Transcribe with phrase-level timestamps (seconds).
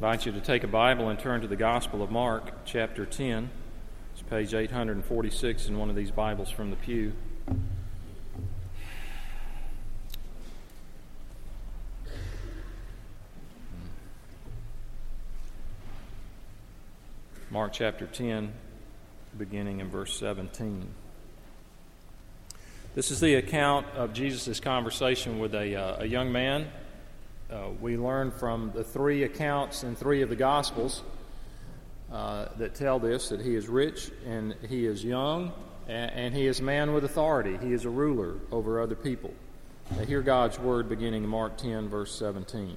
[0.00, 3.50] invite you to take a Bible and turn to the Gospel of Mark, chapter 10.
[4.14, 7.12] It's page 846 in one of these Bibles from the pew.
[17.50, 18.54] Mark chapter 10,
[19.36, 20.88] beginning in verse 17.
[22.94, 26.70] This is the account of Jesus' conversation with a, uh, a young man
[27.50, 31.02] uh, we learn from the three accounts in three of the Gospels
[32.12, 35.52] uh, that tell this that he is rich and he is young
[35.88, 37.58] and, and, he is a man with authority.
[37.60, 39.34] He is a ruler over other people.
[39.90, 42.76] Now, hear God's word beginning in Mark 10, verse 17.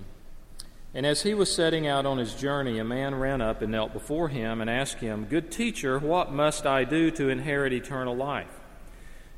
[0.95, 3.93] And as he was setting out on his journey, a man ran up and knelt
[3.93, 8.59] before him and asked him, Good teacher, what must I do to inherit eternal life?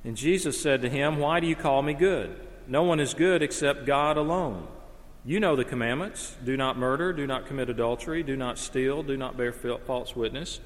[0.03, 2.39] And Jesus said to him, Why do you call me good?
[2.67, 4.67] No one is good except God alone.
[5.27, 9.17] You know the commandments do not murder, do not commit adultery, do not steal, do
[9.17, 10.59] not bear false witness,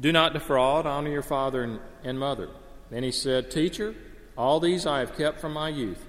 [0.00, 2.48] do not defraud, honor your father and, mother.
[2.90, 3.94] Then he said, Teacher,
[4.36, 6.06] all these I have kept from my youth.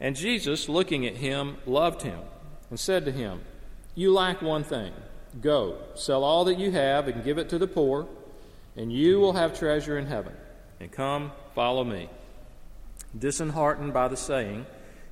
[0.00, 2.18] And Jesus, looking at him, loved him
[2.70, 3.42] and said to him,
[3.94, 4.92] You lack one thing.
[5.40, 8.08] Go, sell all that you have and give it to the poor,
[8.76, 10.32] and you will have treasure in heaven.
[10.80, 12.08] And come, follow me.
[13.16, 14.66] Disheartened by the saying,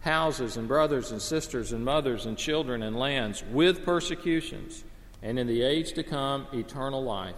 [0.00, 4.84] houses and brothers and sisters and mothers and children and lands with persecutions,
[5.22, 7.36] and in the age to come, eternal life.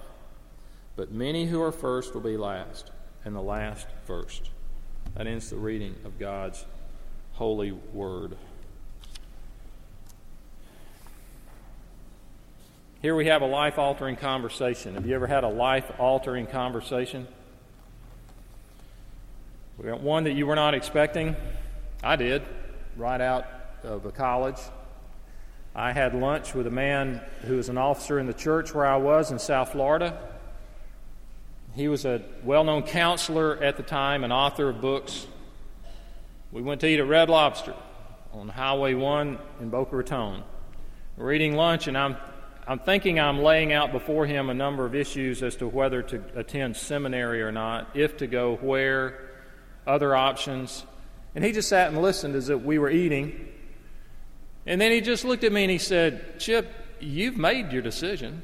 [0.95, 2.91] But many who are first will be last,
[3.25, 4.51] and the last first.
[5.17, 6.65] That ends the reading of God's
[7.33, 8.37] holy word.
[13.01, 14.95] Here we have a life altering conversation.
[14.95, 17.27] Have you ever had a life altering conversation?
[19.77, 21.35] We got one that you were not expecting.
[22.05, 22.43] I did,
[22.97, 23.47] right out
[23.85, 24.59] of a college.
[25.73, 28.97] I had lunch with a man who was an officer in the church where I
[28.97, 30.19] was in South Florida.
[31.77, 35.29] He was a well known counselor at the time, an author of books.
[36.51, 37.75] We went to eat at Red Lobster
[38.33, 40.43] on Highway 1 in Boca Raton.
[41.17, 42.17] We're eating lunch, and I'm,
[42.67, 46.25] I'm thinking I'm laying out before him a number of issues as to whether to
[46.35, 49.31] attend seminary or not, if to go where,
[49.87, 50.85] other options.
[51.35, 53.49] And he just sat and listened as if we were eating.
[54.67, 56.71] And then he just looked at me and he said, Chip,
[57.01, 58.43] you've made your decision.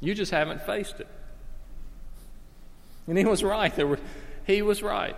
[0.00, 1.08] You just haven't faced it.
[3.06, 3.74] And he was right.
[3.74, 3.98] There were,
[4.46, 5.16] he was right.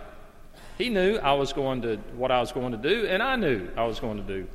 [0.77, 3.69] He knew I was going to what I was going to do, and I knew
[3.77, 4.47] I was going to do.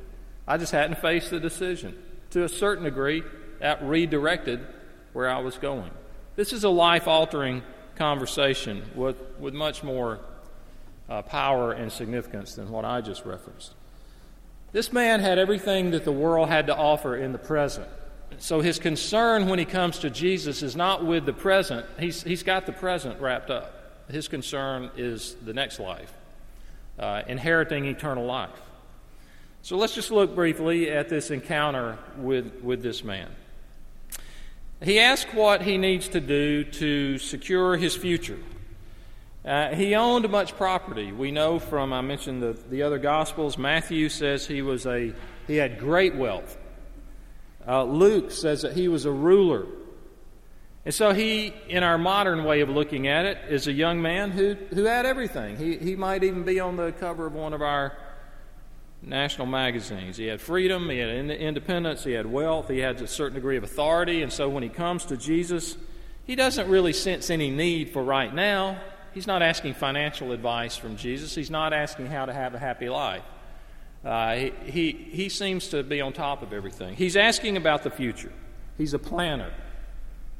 [0.47, 1.97] I just hadn't faced the decision.
[2.31, 3.23] To a certain degree,
[3.59, 4.65] that redirected
[5.13, 5.91] where I was going.
[6.35, 7.63] This is a life altering
[7.95, 10.19] conversation with, with much more
[11.11, 13.73] uh, power and significance than what I just referenced.
[14.71, 17.87] This man had everything that the world had to offer in the present.
[18.37, 22.43] So his concern when he comes to Jesus is not with the present, he's, he's
[22.43, 24.05] got the present wrapped up.
[24.09, 26.13] His concern is the next life,
[26.97, 28.61] uh, inheriting eternal life.
[29.63, 33.27] So let's just look briefly at this encounter with, with this man.
[34.81, 38.39] He asks what he needs to do to secure his future.
[39.43, 41.11] Uh, he owned much property.
[41.11, 43.57] We know from I mentioned the, the other gospels.
[43.57, 45.13] Matthew says he was a
[45.47, 46.57] he had great wealth.
[47.67, 49.65] Uh, Luke says that he was a ruler.
[50.85, 54.31] And so he, in our modern way of looking at it, is a young man
[54.31, 55.57] who, who had everything.
[55.57, 57.95] He, he might even be on the cover of one of our
[59.03, 60.17] national magazines.
[60.17, 63.63] He had freedom, he had independence, he had wealth, he had a certain degree of
[63.63, 64.23] authority.
[64.23, 65.77] And so when he comes to Jesus,
[66.25, 68.79] he doesn't really sense any need for right now
[69.13, 71.35] he's not asking financial advice from Jesus.
[71.35, 73.23] He's not asking how to have a happy life.
[74.03, 76.95] Uh, he, he, he seems to be on top of everything.
[76.95, 78.31] He's asking about the future.
[78.77, 79.51] He's a planner.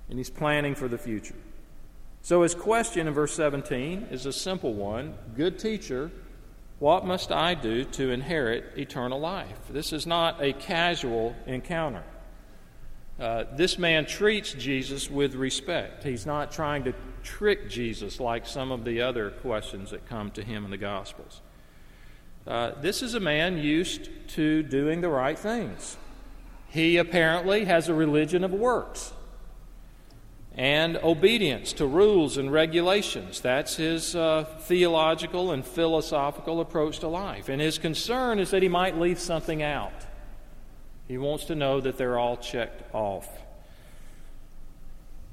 [0.09, 1.35] and he's planning for the future.
[2.21, 6.11] So his question in verse 17 is a simple one Good teacher,
[6.79, 9.57] what must I do to inherit eternal life?
[9.69, 12.03] This is not a casual encounter.
[13.19, 16.03] Uh, this man treats Jesus with respect.
[16.03, 20.43] He's not trying to trick Jesus like some of the other questions that come to
[20.43, 21.41] him in the Gospels.
[22.45, 25.97] Uh, this is a man used to doing the right things.
[26.67, 29.13] He apparently has a religion of works
[30.55, 33.39] and obedience to rules and regulations.
[33.39, 37.47] That's his uh, theological and philosophical approach to life.
[37.47, 39.93] And his concern is that he might leave something out.
[41.07, 43.29] He wants to know that they're all checked off.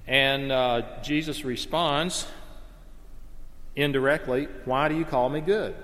[0.09, 2.27] And uh, Jesus responds
[3.77, 5.77] indirectly, Why do you call me good?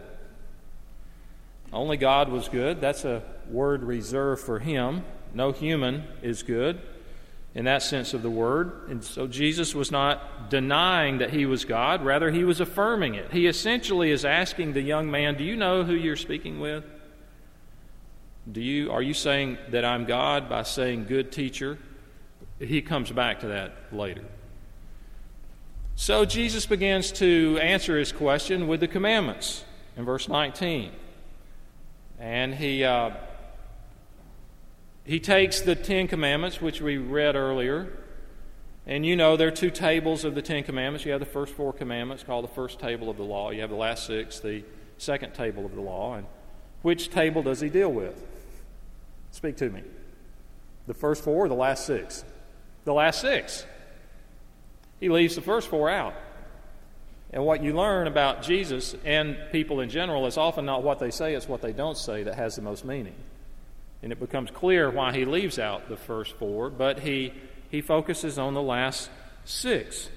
[1.72, 2.80] Only God was good.
[2.80, 5.04] That's a word reserved for him.
[5.34, 6.80] No human is good
[7.54, 8.88] in that sense of the word.
[8.88, 13.30] And so Jesus was not denying that he was God, rather, he was affirming it.
[13.30, 16.84] He essentially is asking the young man, Do you know who you're speaking with?
[18.50, 21.78] Do you, are you saying that I'm God by saying good teacher?
[22.58, 24.24] He comes back to that later.
[25.96, 29.64] So Jesus begins to answer his question with the commandments
[29.96, 30.92] in verse 19.
[32.18, 33.10] And he, uh,
[35.04, 37.92] he takes the Ten Commandments, which we read earlier,
[38.86, 41.06] and you know there are two tables of the Ten Commandments.
[41.06, 43.50] You have the first four commandments called the first table of the law.
[43.50, 44.62] You have the last six, the
[44.98, 46.14] second table of the law.
[46.14, 46.26] And
[46.82, 48.22] which table does he deal with?
[49.30, 49.82] Speak to me.
[50.86, 52.24] The first four or the last six?
[52.84, 53.64] The last six.
[55.00, 56.14] He leaves the first four out.
[57.32, 61.10] And what you learn about Jesus and people in general is often not what they
[61.10, 63.14] say, it's what they don't say that has the most meaning.
[64.02, 67.32] And it becomes clear why he leaves out the first four, but he,
[67.70, 69.10] he focuses on the last
[69.44, 70.08] six.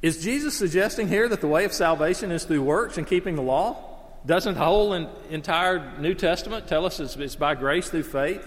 [0.00, 3.42] Is Jesus suggesting here that the way of salvation is through works and keeping the
[3.42, 3.76] law?
[4.26, 8.44] Doesn't the whole entire New Testament tell us it's, it's by grace through faith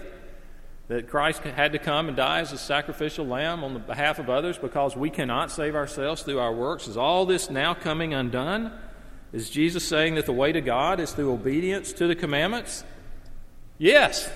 [0.88, 4.30] that Christ had to come and die as a sacrificial lamb on the behalf of
[4.30, 6.86] others because we cannot save ourselves through our works?
[6.86, 8.72] Is all this now coming undone?
[9.32, 12.84] Is Jesus saying that the way to God is through obedience to the commandments?
[13.78, 14.30] Yes.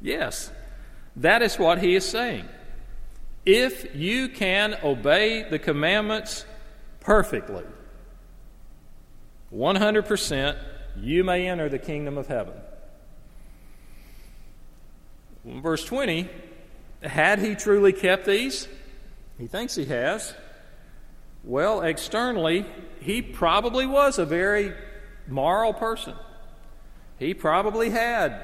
[0.00, 0.52] Yes.
[1.16, 2.46] That is what he is saying.
[3.46, 6.44] If you can obey the commandments
[7.00, 7.64] perfectly,
[9.52, 10.58] 100%,
[11.00, 12.54] you may enter the kingdom of heaven.
[15.62, 16.28] Verse 20
[17.02, 18.68] Had he truly kept these?
[19.38, 20.34] He thinks he has.
[21.44, 22.66] Well, externally,
[23.00, 24.74] he probably was a very
[25.26, 26.14] moral person.
[27.18, 28.42] He probably had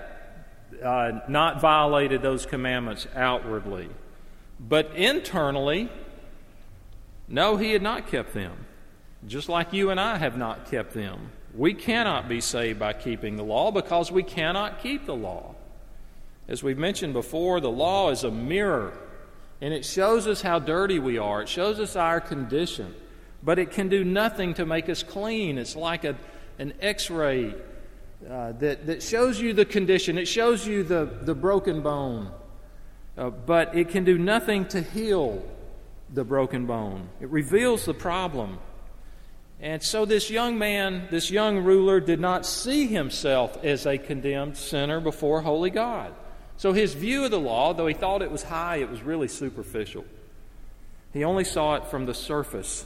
[0.82, 3.88] uh, not violated those commandments outwardly.
[4.60, 5.90] But internally,
[7.28, 8.64] no, he had not kept them
[9.26, 11.30] just like you and I have not kept them.
[11.54, 15.53] We cannot be saved by keeping the law because we cannot keep the law.
[16.48, 18.92] As we've mentioned before, the law is a mirror,
[19.60, 22.94] and it shows us how dirty we are, it shows us our condition,
[23.42, 25.58] but it can do nothing to make us clean.
[25.58, 26.16] It's like a,
[26.58, 27.54] an x ray
[28.28, 32.30] uh, that, that shows you the condition, it shows you the, the broken bone,
[33.16, 35.42] uh, but it can do nothing to heal
[36.12, 37.08] the broken bone.
[37.20, 38.58] It reveals the problem
[39.60, 44.58] and so this young man, this young ruler, did not see himself as a condemned
[44.58, 46.12] sinner before holy God.
[46.56, 49.28] So his view of the law, though he thought it was high, it was really
[49.28, 50.04] superficial.
[51.12, 52.84] He only saw it from the surface.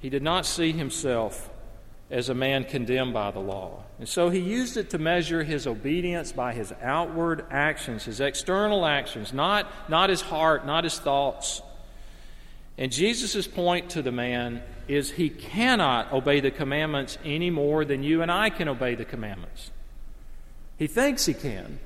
[0.00, 1.50] He did not see himself
[2.10, 3.82] as a man condemned by the law.
[3.98, 8.86] And so he used it to measure his obedience by his outward actions, his external
[8.86, 11.62] actions, not, not his heart, not his thoughts.
[12.78, 18.02] And Jesus' point to the man is he cannot obey the commandments any more than
[18.02, 19.72] you and I can obey the commandments.
[20.78, 21.80] He thinks he can.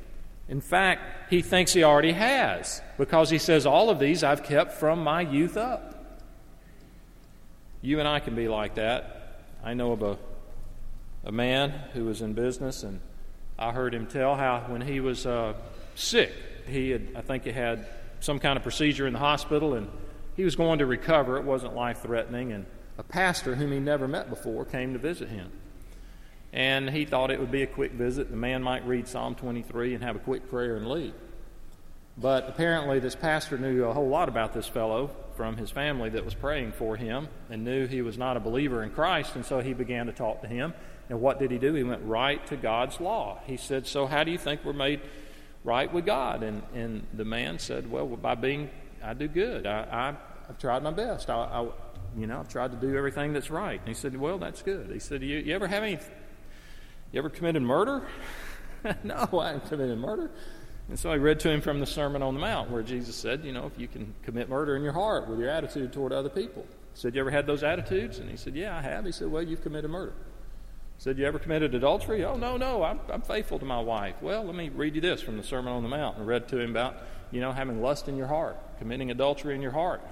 [0.51, 4.73] In fact, he thinks he already has because he says, All of these I've kept
[4.73, 5.95] from my youth up.
[7.81, 9.45] You and I can be like that.
[9.63, 10.19] I know of a,
[11.25, 13.01] a man who was in business, and
[13.59, 15.55] I heard him tell how when he was uh,
[15.95, 16.33] sick,
[16.67, 17.87] he had, I think he had
[18.19, 19.89] some kind of procedure in the hospital, and
[20.35, 21.39] he was going to recover.
[21.39, 22.67] It wasn't life threatening, and
[22.99, 25.53] a pastor whom he never met before came to visit him.
[26.53, 28.31] And he thought it would be a quick visit.
[28.31, 31.15] The man might read Psalm 23 and have a quick prayer and leave.
[32.19, 36.25] But apparently, this pastor knew a whole lot about this fellow from his family that
[36.25, 39.37] was praying for him and knew he was not a believer in Christ.
[39.37, 40.75] And so he began to talk to him.
[41.09, 41.75] And what did he do?
[41.75, 43.39] He went right to God's law.
[43.47, 45.01] He said, So, how do you think we're made
[45.65, 46.43] right with God.
[46.43, 48.71] And, and the man said, Well, by being,
[49.03, 49.67] I do good.
[49.67, 50.17] I, I,
[50.47, 51.31] have tried my best.
[51.31, 51.69] I, I,
[52.19, 53.79] you know, I've tried to do everything that's right.
[53.79, 54.91] And he said, Well, that's good.
[54.91, 55.99] He said, You, you ever have any,
[57.13, 58.03] you ever committed murder?
[59.05, 60.31] no, I haven't committed murder.
[60.89, 63.45] And so I read to him from the Sermon on the Mount where Jesus said,
[63.45, 66.29] You know, if you can commit murder in your heart with your attitude toward other
[66.29, 66.67] people.
[66.69, 68.19] He said, You ever had those attitudes?
[68.19, 69.05] And he said, Yeah, I have.
[69.05, 70.15] He said, Well, you've committed murder.
[70.99, 72.25] Said, You ever committed adultery?
[72.25, 74.17] Oh, no, no, I'm, I'm faithful to my wife.
[74.21, 76.19] Well, let me read you this from the Sermon on the Mount.
[76.19, 76.97] And read to him about,
[77.31, 80.03] you know, having lust in your heart, committing adultery in your heart.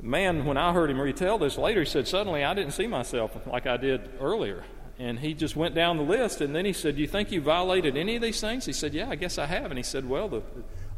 [0.00, 3.36] Man, when I heard him retell this later, he said, Suddenly I didn't see myself
[3.46, 4.64] like I did earlier.
[4.98, 7.40] And he just went down the list, and then he said, Do you think you
[7.40, 8.66] violated any of these things?
[8.66, 9.66] He said, Yeah, I guess I have.
[9.66, 10.42] And he said, Well, the,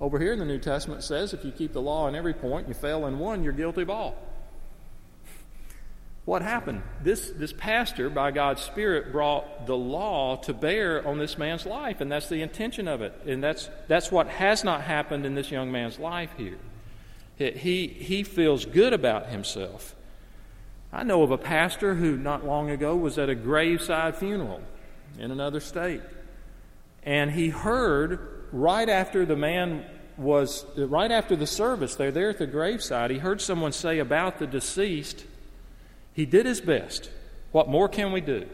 [0.01, 2.67] over here in the New Testament says if you keep the law in every point,
[2.67, 4.17] you fail in one, you're guilty of all
[6.31, 6.83] what happened?
[7.03, 12.01] This, this pastor, by God's Spirit, brought the law to bear on this man's life,
[12.01, 13.21] and that's the intention of it.
[13.27, 16.59] And that's, that's what has not happened in this young man's life here.
[17.37, 19.97] He, he feels good about himself.
[20.93, 24.61] I know of a pastor who not long ago was at a graveside funeral
[25.19, 26.03] in another state.
[27.03, 29.85] And he heard right after the man
[30.17, 34.39] was, right after the service, they're there at the graveside, he heard someone say about
[34.39, 35.25] the deceased,
[36.13, 37.11] he did his best.
[37.53, 38.47] What more can we do?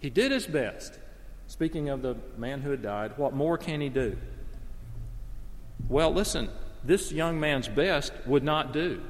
[0.00, 0.98] He did his best.
[1.46, 4.18] Speaking of the man who had died, what more can he do?
[5.88, 6.50] Well, listen,
[6.84, 9.00] this young man's best would not do.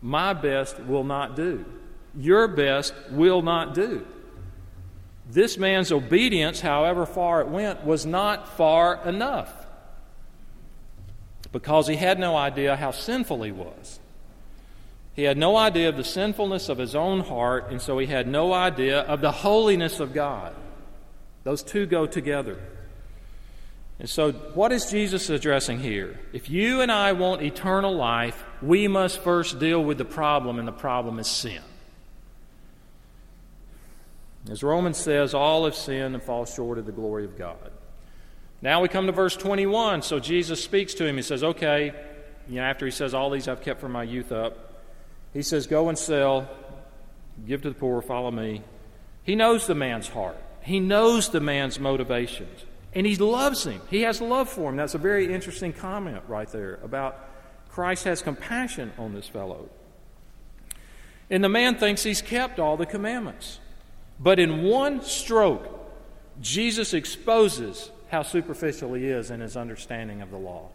[0.00, 1.64] My best will not do.
[2.16, 4.06] Your best will not do.
[5.30, 9.52] This man's obedience, however far it went, was not far enough
[11.52, 14.00] because he had no idea how sinful he was.
[15.14, 18.28] He had no idea of the sinfulness of his own heart, and so he had
[18.28, 20.54] no idea of the holiness of God.
[21.44, 22.58] Those two go together.
[24.00, 26.20] And so, what is Jesus addressing here?
[26.32, 30.68] If you and I want eternal life, we must first deal with the problem, and
[30.68, 31.62] the problem is sin.
[34.48, 37.72] As Romans says, all have sinned and fall short of the glory of God.
[38.62, 40.02] Now we come to verse 21.
[40.02, 41.16] So Jesus speaks to him.
[41.16, 41.92] He says, Okay,
[42.48, 44.82] you know, after he says, All these I've kept from my youth up,
[45.32, 46.48] he says, Go and sell,
[47.46, 48.62] give to the poor, follow me.
[49.22, 52.64] He knows the man's heart, he knows the man's motivations,
[52.94, 53.80] and he loves him.
[53.90, 54.76] He has love for him.
[54.76, 57.18] That's a very interesting comment right there about
[57.68, 59.68] Christ has compassion on this fellow.
[61.30, 63.60] And the man thinks he's kept all the commandments.
[64.18, 65.68] But in one stroke,
[66.40, 70.70] Jesus exposes how superficial he is in his understanding of the law.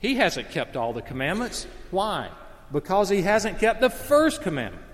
[0.00, 1.66] He hasn't kept all the commandments.
[1.90, 2.30] Why?
[2.72, 4.84] because he hasn't kept the first commandment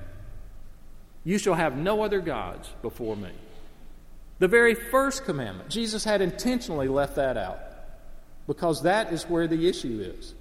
[1.25, 3.31] You shall have no other gods before me.
[4.39, 5.71] The very first commandment.
[5.71, 7.59] Jesus had intentionally left that out
[8.47, 10.35] because that is where the issue is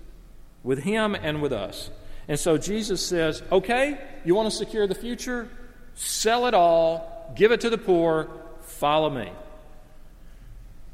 [0.63, 1.89] with him and with us.
[2.27, 5.47] And so Jesus says, okay, you want to secure the future?
[5.93, 8.27] Sell it all, give it to the poor,
[8.61, 9.31] follow me.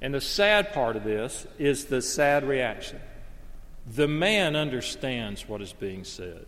[0.01, 2.99] And the sad part of this is the sad reaction.
[3.95, 6.45] The man understands what is being said.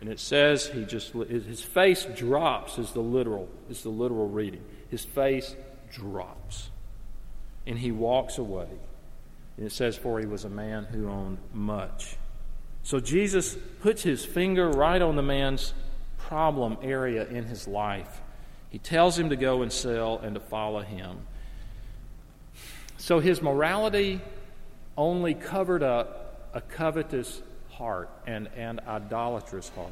[0.00, 4.64] And it says he just his face drops is the literal is the literal reading.
[4.92, 5.56] His face
[5.90, 6.70] drops.
[7.66, 8.68] And he walks away.
[9.56, 12.16] And it says for he was a man who owned much.
[12.82, 15.72] So Jesus puts his finger right on the man's
[16.18, 18.20] problem area in his life.
[18.68, 21.20] He tells him to go and sell and to follow him.
[22.98, 24.20] So his morality
[24.98, 29.88] only covered up a covetous heart and an idolatrous heart.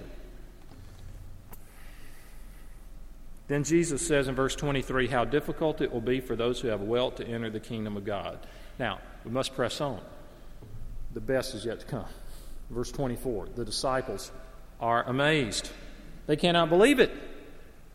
[3.50, 6.82] Then Jesus says in verse 23 how difficult it will be for those who have
[6.82, 8.38] wealth to enter the kingdom of God.
[8.78, 10.00] Now, we must press on.
[11.14, 12.06] The best is yet to come.
[12.70, 14.30] Verse 24 the disciples
[14.80, 15.68] are amazed.
[16.28, 17.10] They cannot believe it.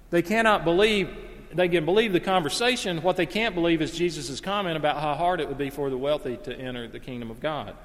[0.10, 1.16] They cannot believe,
[1.54, 3.02] they can believe the conversation.
[3.02, 5.98] What they can't believe is Jesus' comment about how hard it would be for the
[5.98, 7.78] wealthy to enter the kingdom of God.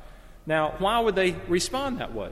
[0.44, 2.30] Now, why would they respond that way?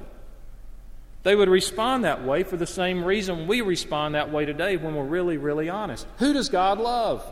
[1.29, 4.95] They would respond that way for the same reason we respond that way today when
[4.95, 6.07] we're really, really honest.
[6.21, 7.23] Who does God love?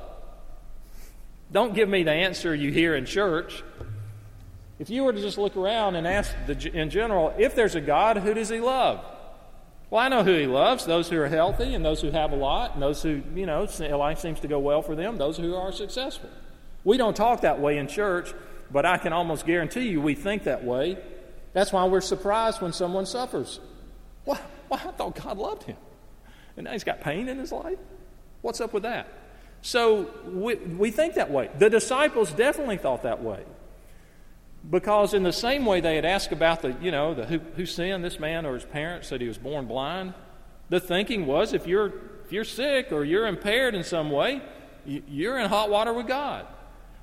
[1.51, 3.65] Don't give me the answer you hear in church.
[4.79, 7.81] If you were to just look around and ask the, in general, if there's a
[7.81, 9.03] God, who does He love?
[9.89, 12.37] Well, I know who He loves those who are healthy and those who have a
[12.37, 15.55] lot, and those who, you know, life seems to go well for them, those who
[15.55, 16.29] are successful.
[16.85, 18.35] We don't talk that way in church
[18.71, 20.99] but I can almost guarantee you we think that way.
[21.53, 23.61] That's why we're surprised when someone suffers.
[24.27, 24.41] Well,
[24.71, 25.77] I thought God loved him.
[26.57, 27.79] And now he's got pain in his life?
[28.43, 29.09] What's up with that?
[29.63, 31.51] So we, we think that way.
[31.59, 33.43] The disciples definitely thought that way.
[34.69, 37.67] Because in the same way they had asked about the, you know, the who, who
[37.67, 40.15] sinned, this man or his parents, that he was born blind,
[40.69, 41.93] the thinking was if you're,
[42.25, 44.43] if you're sick or you're impaired in some way,
[44.85, 46.47] you're in hot water with God.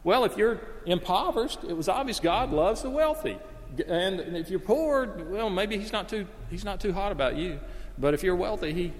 [0.03, 3.37] Well, if you're impoverished, it was obvious God loves the wealthy.
[3.87, 7.59] And if you're poor, well, maybe he's not too, he's not too hot about you.
[7.97, 8.93] But if you're wealthy, he,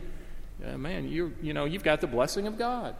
[0.66, 2.96] uh, man, you you know, you've got the blessing of God.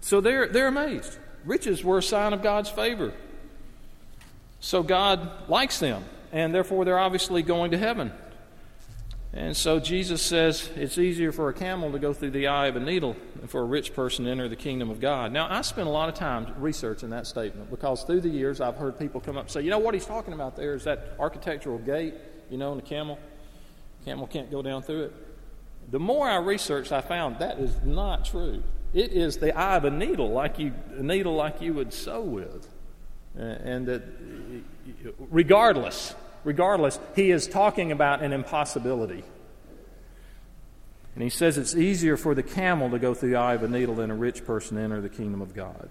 [0.00, 1.18] So they're, they're amazed.
[1.44, 3.14] Riches were a sign of God's favor.
[4.60, 8.12] So God likes them, and therefore they're obviously going to heaven.
[9.36, 12.76] And so Jesus says it's easier for a camel to go through the eye of
[12.76, 15.32] a needle than for a rich person to enter the kingdom of God.
[15.32, 18.76] Now, I spent a lot of time researching that statement because through the years I've
[18.76, 21.16] heard people come up and say, you know, what he's talking about there is that
[21.18, 22.14] architectural gate,
[22.48, 23.18] you know, and the camel.
[24.04, 25.12] Camel can't go down through it.
[25.90, 28.62] The more I researched, I found that is not true.
[28.92, 32.22] It is the eye of a needle, like you, a needle like you would sew
[32.22, 32.68] with.
[33.36, 34.04] And that,
[35.18, 36.14] regardless,
[36.44, 39.24] regardless, he is talking about an impossibility.
[41.14, 43.68] And he says it's easier for the camel to go through the eye of a
[43.68, 45.88] needle than a rich person to enter the kingdom of God.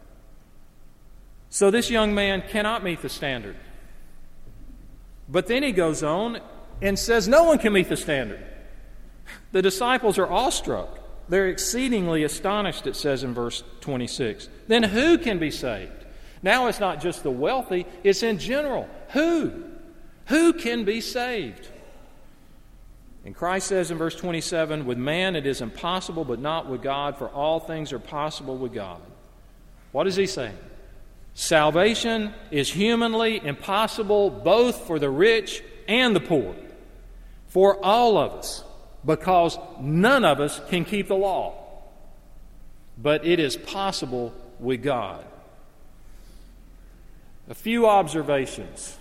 [1.50, 3.56] So this young man cannot meet the standard.
[5.30, 6.40] But then he goes on
[6.82, 8.44] and says no one can meet the standard.
[9.52, 11.00] The disciples are awestruck.
[11.30, 14.50] They're exceedingly astonished, it says in verse 26.
[14.68, 16.06] Then who can be saved?
[16.42, 18.90] Now it's not just the wealthy, it's in general.
[19.10, 19.64] Who?
[20.28, 21.68] Who can be saved?
[23.26, 27.18] And Christ says in verse 27 With man it is impossible, but not with God,
[27.18, 29.02] for all things are possible with God.
[29.92, 30.58] What is he saying?
[31.34, 36.56] Salvation is humanly impossible both for the rich and the poor,
[37.48, 38.64] for all of us,
[39.06, 41.56] because none of us can keep the law.
[42.98, 45.26] But it is possible with God.
[47.50, 48.98] A few observations.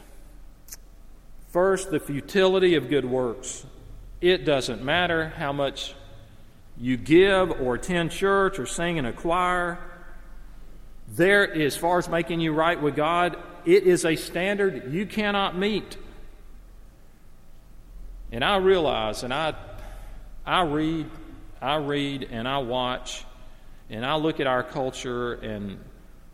[1.52, 3.66] First, the futility of good works.
[4.22, 5.94] It doesn't matter how much
[6.78, 9.78] you give or attend church or sing in a choir.
[11.08, 15.54] There, as far as making you right with God, it is a standard you cannot
[15.58, 15.98] meet.
[18.30, 19.54] And I realize, and I,
[20.46, 21.10] I read,
[21.60, 23.26] I read, and I watch,
[23.90, 25.78] and I look at our culture and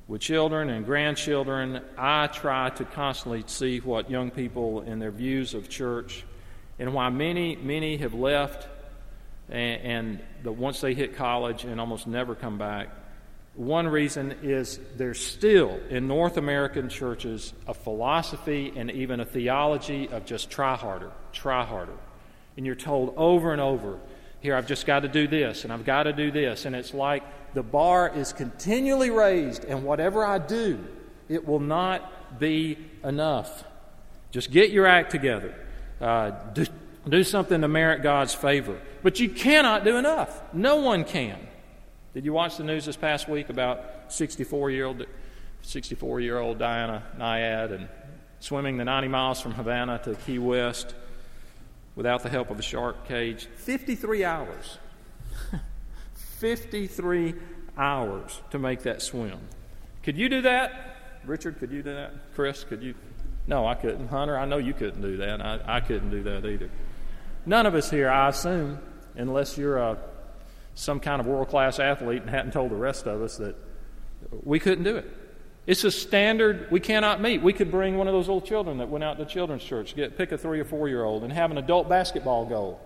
[0.08, 5.52] with children and grandchildren, I try to constantly see what young people and their views
[5.52, 6.24] of church
[6.78, 8.66] and why many, many have left
[9.50, 12.88] and, and the, once they hit college and almost never come back.
[13.54, 20.08] One reason is there's still in North American churches a philosophy and even a theology
[20.08, 21.96] of just try harder, try harder.
[22.56, 23.98] And you're told over and over,
[24.40, 26.64] here, I've just got to do this and I've got to do this.
[26.64, 27.22] And it's like
[27.54, 30.84] the bar is continually raised, and whatever I do,
[31.28, 33.64] it will not be enough.
[34.30, 35.54] Just get your act together.
[36.00, 36.66] Uh, do,
[37.08, 38.80] do something to merit God's favor.
[39.02, 40.42] But you cannot do enough.
[40.52, 41.38] No one can.
[42.14, 45.06] Did you watch the news this past week about 64 year old
[45.62, 47.88] 64 year old Diana Nyad and
[48.40, 50.94] swimming the 90 miles from Havana to Key West
[51.98, 53.48] without the help of a shark cage?
[53.56, 54.78] 53 hours.
[56.14, 57.34] 53
[57.76, 59.40] hours to make that swim.
[60.04, 61.20] Could you do that?
[61.24, 62.12] Richard, could you do that?
[62.36, 62.94] Chris, could you?
[63.48, 64.06] No, I couldn't.
[64.06, 65.42] Hunter, I know you couldn't do that.
[65.44, 66.70] I, I couldn't do that either.
[67.44, 68.78] None of us here, I assume,
[69.16, 69.98] unless you're a,
[70.76, 73.56] some kind of world class athlete and hadn't told the rest of us that
[74.44, 75.10] we couldn't do it.
[75.68, 77.42] It's a standard we cannot meet.
[77.42, 80.16] We could bring one of those little children that went out to children's church, get
[80.16, 82.80] pick a three or four year old, and have an adult basketball goal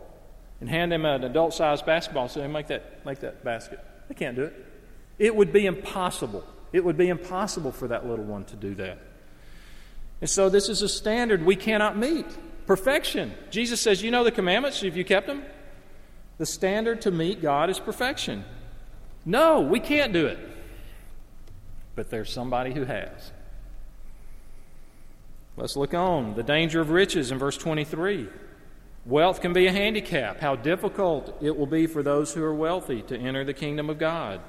[0.60, 3.78] and hand them an adult sized basketball and say, make that, make that basket.
[4.08, 4.66] They can't do it.
[5.16, 6.44] It would be impossible.
[6.72, 8.98] It would be impossible for that little one to do that.
[10.20, 12.26] And so this is a standard we cannot meet.
[12.66, 13.32] Perfection.
[13.50, 15.44] Jesus says, You know the commandments, have you kept them?
[16.38, 18.44] The standard to meet God is perfection.
[19.24, 20.40] No, we can't do it.
[21.94, 23.32] But there's somebody who has.
[25.56, 26.34] Let's look on.
[26.34, 28.28] The danger of riches in verse 23.
[29.04, 30.40] Wealth can be a handicap.
[30.40, 33.98] How difficult it will be for those who are wealthy to enter the kingdom of
[33.98, 34.40] God.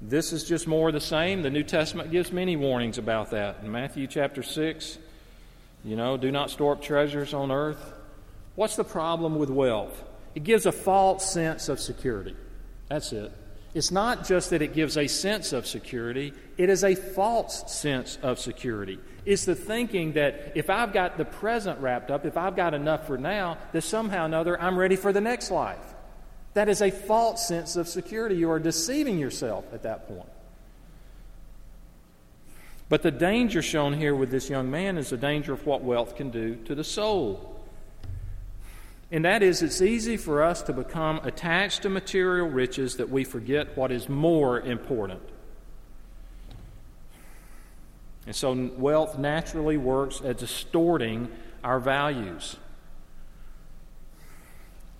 [0.00, 1.42] This is just more of the same.
[1.42, 3.58] The New Testament gives many warnings about that.
[3.62, 4.98] In Matthew chapter 6,
[5.84, 7.92] you know, do not store up treasures on earth.
[8.54, 10.02] What's the problem with wealth?
[10.34, 12.36] It gives a false sense of security.
[12.88, 13.32] That's it.
[13.74, 18.18] It's not just that it gives a sense of security, it is a false sense
[18.22, 18.98] of security.
[19.24, 23.06] It's the thinking that if I've got the present wrapped up, if I've got enough
[23.06, 25.94] for now, that somehow or another I'm ready for the next life.
[26.54, 28.34] That is a false sense of security.
[28.34, 30.28] You are deceiving yourself at that point.
[32.90, 36.14] But the danger shown here with this young man is the danger of what wealth
[36.14, 37.51] can do to the soul.
[39.12, 43.24] And that is, it's easy for us to become attached to material riches that we
[43.24, 45.20] forget what is more important.
[48.26, 51.28] And so wealth naturally works at distorting
[51.62, 52.56] our values.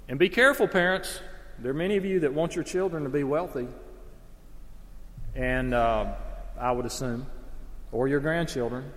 [0.09, 1.20] And be careful, parents.
[1.59, 3.68] There are many of you that want your children to be wealthy,
[5.35, 6.12] and uh,
[6.61, 7.27] I would assume,
[7.92, 8.92] or your grandchildren.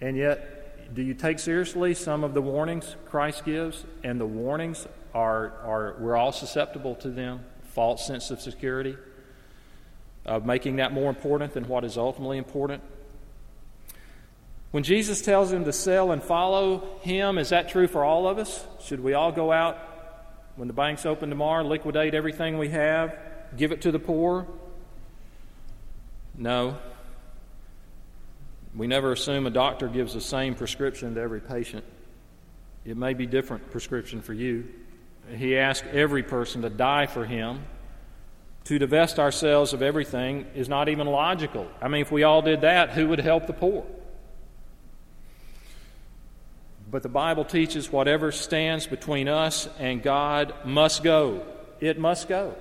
[0.00, 0.57] And yet,
[0.94, 3.84] do you take seriously some of the warnings Christ gives?
[4.02, 7.44] And the warnings are, are we're all susceptible to them
[7.78, 8.96] false sense of security,
[10.24, 12.82] of making that more important than what is ultimately important.
[14.70, 18.38] When Jesus tells him to sell and follow him, is that true for all of
[18.38, 18.66] us?
[18.82, 19.78] Should we all go out
[20.56, 23.16] when the bank's open tomorrow, liquidate everything we have,
[23.56, 24.46] give it to the poor?
[26.36, 26.78] No.
[28.78, 31.84] We never assume a doctor gives the same prescription to every patient.
[32.84, 34.68] It may be different prescription for you.
[35.34, 37.64] He asked every person to die for him.
[38.64, 41.66] To divest ourselves of everything is not even logical.
[41.82, 43.84] I mean, if we all did that, who would help the poor?
[46.88, 51.44] But the Bible teaches whatever stands between us and God must go.
[51.80, 52.54] It must go.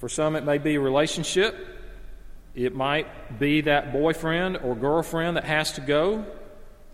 [0.00, 1.79] For some, it may be a relationship.
[2.54, 6.24] It might be that boyfriend or girlfriend that has to go.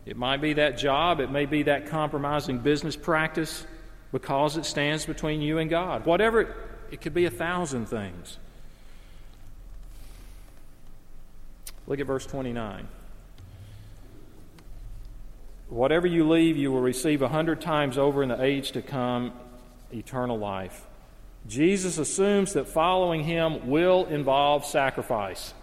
[0.04, 1.20] It might be that job.
[1.20, 3.66] It may be that compromising business practice
[4.12, 6.06] because it stands between you and God.
[6.06, 6.48] Whatever, it,
[6.92, 8.38] it could be a thousand things.
[11.86, 12.88] Look at verse 29.
[15.68, 19.32] Whatever you leave, you will receive a hundred times over in the age to come
[19.92, 20.86] eternal life.
[21.46, 25.54] Jesus assumes that following him will involve sacrifice.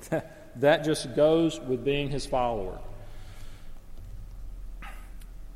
[0.56, 2.78] that just goes with being his follower.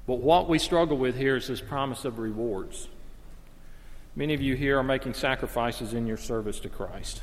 [0.07, 2.89] But what we struggle with here is this promise of rewards.
[4.15, 7.23] Many of you here are making sacrifices in your service to Christ.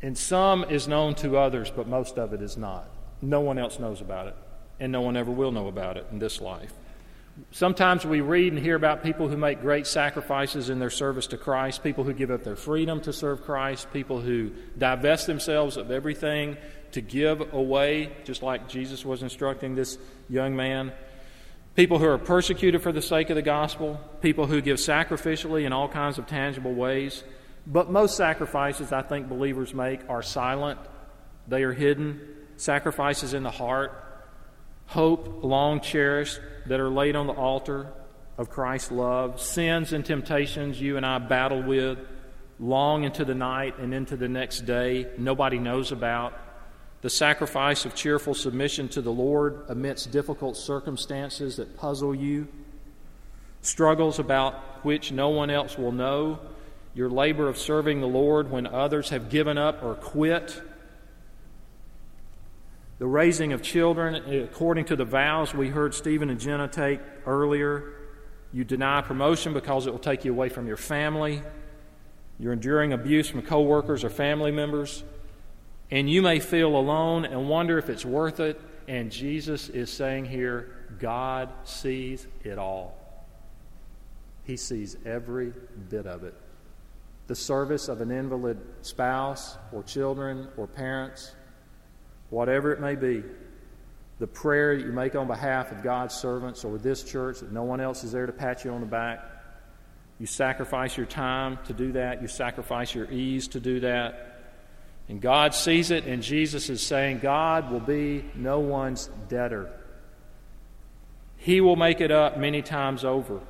[0.00, 2.88] And some is known to others, but most of it is not.
[3.20, 4.36] No one else knows about it
[4.80, 6.72] and no one ever will know about it in this life.
[7.50, 11.36] Sometimes we read and hear about people who make great sacrifices in their service to
[11.36, 15.90] Christ, people who give up their freedom to serve Christ, people who divest themselves of
[15.90, 16.56] everything
[16.92, 19.98] to give away, just like Jesus was instructing this
[20.28, 20.92] young man.
[21.76, 25.72] People who are persecuted for the sake of the gospel, people who give sacrificially in
[25.72, 27.22] all kinds of tangible ways.
[27.66, 30.80] But most sacrifices I think believers make are silent,
[31.46, 32.20] they are hidden.
[32.56, 34.07] Sacrifices in the heart,
[34.88, 37.86] hope long cherished that are laid on the altar
[38.38, 41.98] of Christ's love, sins and temptations you and I battle with
[42.58, 46.32] long into the night and into the next day, nobody knows about,
[47.02, 52.48] the sacrifice of cheerful submission to the Lord amidst difficult circumstances that puzzle you,
[53.60, 56.40] struggles about which no one else will know,
[56.94, 60.60] your labor of serving the Lord when others have given up or quit
[62.98, 67.00] the raising of children, eh, according to the vows we heard Stephen and Jenna take
[67.26, 67.94] earlier,
[68.52, 71.42] you deny promotion because it will take you away from your family.
[72.38, 75.04] You're enduring abuse from coworkers or family members.
[75.90, 78.60] And you may feel alone and wonder if it's worth it.
[78.88, 82.96] And Jesus is saying here, God sees it all.
[84.44, 85.52] He sees every
[85.90, 86.34] bit of it.
[87.26, 91.34] The service of an invalid spouse or children or parents,
[92.30, 93.22] whatever it may be,
[94.18, 97.62] the prayer that you make on behalf of God's servants or this church that no
[97.62, 99.24] one else is there to pat you on the back.
[100.18, 102.20] You sacrifice your time to do that.
[102.20, 104.24] You sacrifice your ease to do that.
[105.08, 109.72] And God sees it, and Jesus is saying, God will be no one's debtor.
[111.38, 113.40] He will make it up many times over.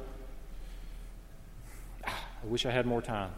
[2.04, 2.10] I
[2.44, 3.30] wish I had more time.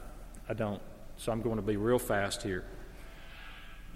[0.49, 0.83] I don't.
[1.17, 2.65] So I'm going to be real fast here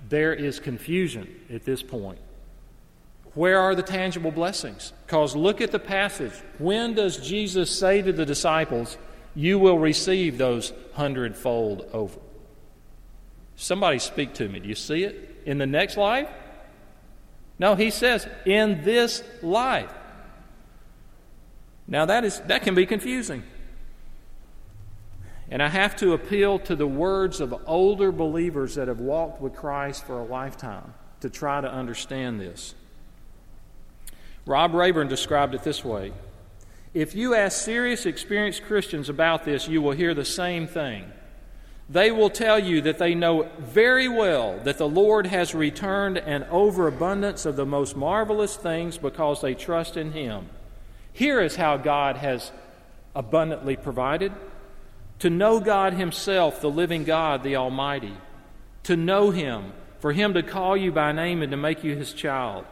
[0.09, 2.19] there is confusion at this point.
[3.35, 4.93] Where are the tangible blessings?
[5.07, 6.33] Because look at the passage.
[6.59, 8.97] When does Jesus say to the disciples,
[9.35, 12.21] You will receive those hundredfold over?
[13.57, 14.61] Somebody speak to me.
[14.61, 15.43] Do you see it?
[15.47, 16.29] In the next life?
[17.59, 19.93] No, he says, In this life.
[21.87, 23.43] Now that is that can be confusing.
[25.51, 29.55] And I have to appeal to the words of older believers that have walked with
[29.55, 32.75] Christ for a lifetime to try to understand this.
[34.47, 36.13] Rob Rayburn described it this way
[36.93, 41.11] If you ask serious, experienced Christians about this, you will hear the same thing.
[41.89, 46.45] They will tell you that they know very well that the Lord has returned an
[46.45, 50.49] overabundance of the most marvelous things because they trust in Him.
[51.13, 52.53] Here is how God has
[53.15, 54.33] abundantly provided
[55.21, 58.15] to know God Himself, the living God, the Almighty,
[58.85, 62.13] to know Him, for Him to call you by name and to make you His
[62.13, 62.67] child,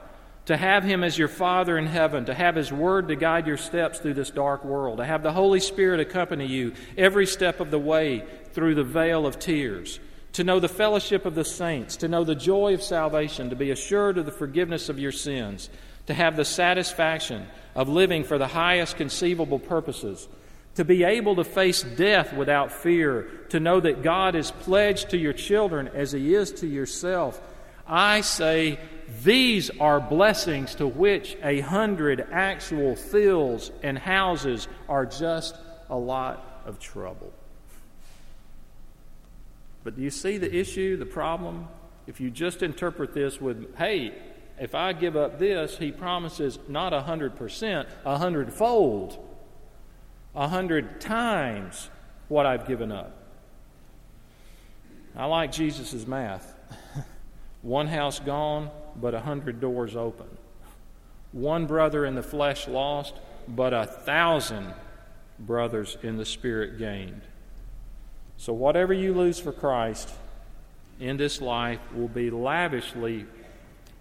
[0.46, 3.57] to have Him as your Father in heaven, to have His Word to guide your
[3.57, 7.70] steps through this dark world, to have the Holy Spirit accompany you every step of
[7.70, 9.98] the way through the vale of tears,
[10.33, 13.70] to know the fellowship of the saints, to know the joy of salvation, to be
[13.70, 15.70] assured of the forgiveness of your sins,
[16.07, 20.28] to have the satisfaction of living for the highest conceivable purposes,
[20.74, 25.18] to be able to face death without fear, to know that God is pledged to
[25.18, 27.40] your children as He is to yourself.
[27.87, 28.78] I say
[29.22, 35.56] these are blessings to which a hundred actual fields and houses are just
[35.90, 37.32] a lot of trouble.
[39.85, 41.68] But do you see the issue, the problem?
[42.06, 44.14] If you just interpret this with, hey,
[44.58, 49.18] if I give up this, he promises not a hundred percent, a hundredfold,
[50.34, 51.90] a hundred times
[52.28, 53.16] what I've given up.
[55.14, 56.54] I like Jesus' math.
[57.62, 60.26] One house gone, but a hundred doors open.
[61.32, 63.14] One brother in the flesh lost,
[63.46, 64.72] but a thousand
[65.38, 67.22] brothers in the spirit gained.
[68.36, 70.10] So, whatever you lose for Christ
[70.98, 73.26] in this life will be lavishly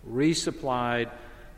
[0.09, 1.09] resupplied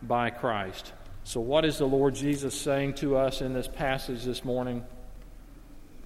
[0.01, 0.91] by Christ.
[1.25, 4.83] So, what is the Lord Jesus saying to us in this passage this morning?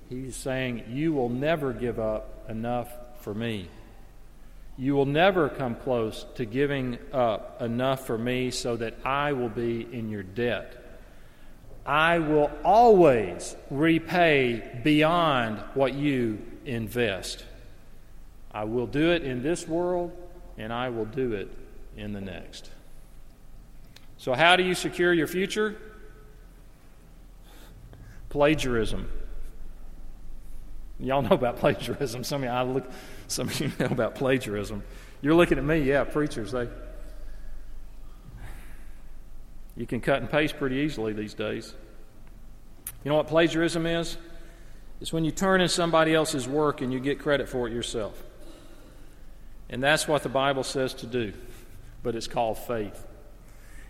[0.10, 2.90] He's saying, You will never give up enough
[3.22, 3.68] for me.
[4.78, 9.50] You will never come close to giving up enough for me so that I will
[9.50, 10.84] be in your debt.
[11.84, 17.44] I will always repay beyond what you invest.
[18.52, 20.12] I will do it in this world,
[20.58, 21.50] and I will do it
[21.96, 22.70] in the next.
[24.18, 25.78] So, how do you secure your future?
[28.30, 29.08] Plagiarism.
[31.00, 32.24] Y'all know about plagiarism.
[32.24, 32.90] Some of you, I look,
[33.28, 34.84] some of you know about plagiarism.
[35.22, 36.52] You're looking at me, yeah, preachers.
[36.52, 36.68] They,
[39.76, 41.74] you can cut and paste pretty easily these days.
[43.04, 44.18] You know what plagiarism is?
[45.00, 48.22] It's when you turn in somebody else's work and you get credit for it yourself.
[49.70, 51.34] And that's what the Bible says to do,
[52.02, 53.07] but it's called faith.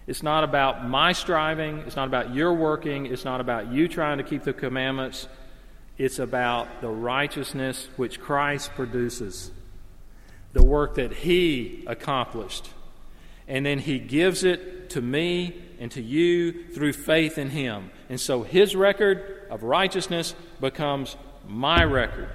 [0.07, 4.19] It's not about my striving, it's not about your working, it's not about you trying
[4.19, 5.27] to keep the commandments.
[5.97, 9.51] It's about the righteousness which Christ produces,
[10.53, 12.69] the work that He accomplished.
[13.49, 17.91] And then He gives it to me and to you through faith in Him.
[18.09, 22.29] And so His record of righteousness becomes my record.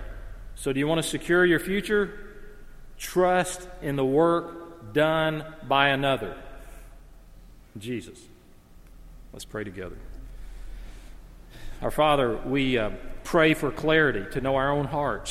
[0.56, 2.12] So, do you want to secure your future?
[2.98, 6.36] Trust in the work done by another
[7.78, 8.18] Jesus.
[9.32, 9.96] Let's pray together.
[11.80, 12.90] Our Father, we uh,
[13.24, 15.30] pray for clarity to know our own hearts.